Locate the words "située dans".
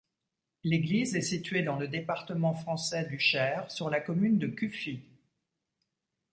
1.21-1.75